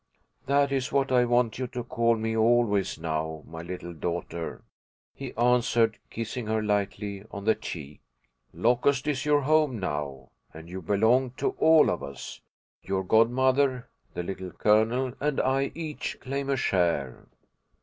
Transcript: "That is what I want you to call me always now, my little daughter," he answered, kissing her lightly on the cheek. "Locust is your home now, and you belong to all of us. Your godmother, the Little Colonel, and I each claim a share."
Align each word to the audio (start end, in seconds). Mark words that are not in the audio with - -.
"That 0.47 0.71
is 0.71 0.91
what 0.91 1.11
I 1.11 1.25
want 1.25 1.59
you 1.59 1.67
to 1.67 1.83
call 1.83 2.15
me 2.15 2.35
always 2.35 2.97
now, 2.99 3.43
my 3.45 3.61
little 3.61 3.93
daughter," 3.93 4.63
he 5.13 5.31
answered, 5.35 5.99
kissing 6.09 6.47
her 6.47 6.59
lightly 6.63 7.23
on 7.29 7.45
the 7.45 7.53
cheek. 7.53 8.01
"Locust 8.51 9.05
is 9.05 9.25
your 9.25 9.41
home 9.41 9.79
now, 9.79 10.31
and 10.55 10.67
you 10.67 10.81
belong 10.81 11.33
to 11.37 11.51
all 11.59 11.91
of 11.91 12.01
us. 12.01 12.41
Your 12.81 13.03
godmother, 13.03 13.89
the 14.15 14.23
Little 14.23 14.49
Colonel, 14.49 15.13
and 15.19 15.39
I 15.39 15.71
each 15.75 16.17
claim 16.19 16.49
a 16.49 16.55
share." 16.57 17.27